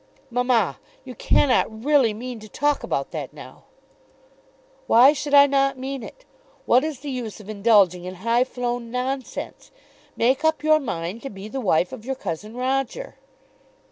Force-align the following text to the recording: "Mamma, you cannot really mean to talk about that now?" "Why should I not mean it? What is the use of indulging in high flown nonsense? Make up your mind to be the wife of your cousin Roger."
"Mamma, 0.31 0.79
you 1.05 1.13
cannot 1.13 1.85
really 1.85 2.11
mean 2.11 2.39
to 2.39 2.49
talk 2.49 2.81
about 2.81 3.11
that 3.11 3.33
now?" 3.33 3.65
"Why 4.87 5.13
should 5.13 5.35
I 5.35 5.45
not 5.45 5.77
mean 5.77 6.01
it? 6.01 6.25
What 6.65 6.83
is 6.83 7.01
the 7.01 7.11
use 7.11 7.39
of 7.39 7.47
indulging 7.47 8.05
in 8.05 8.15
high 8.15 8.43
flown 8.45 8.89
nonsense? 8.89 9.69
Make 10.15 10.43
up 10.43 10.63
your 10.63 10.79
mind 10.79 11.21
to 11.21 11.29
be 11.29 11.47
the 11.47 11.61
wife 11.61 11.91
of 11.93 12.03
your 12.03 12.15
cousin 12.15 12.57
Roger." 12.57 13.17